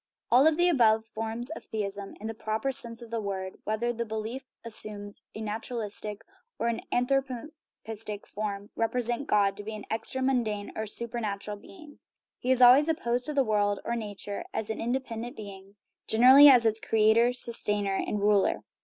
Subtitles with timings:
[0.31, 4.03] All the above forms of theism, in the proper sense of the word whether the
[4.03, 6.23] belief assumes a naturalistic
[6.57, 11.99] or an anthropistic form represent God to be an extra mundane or a supernatural being.
[12.39, 15.75] He is always op posed to the world, or nature, as an independent being;
[16.07, 18.61] generally as its creator, sustainer, and ruler.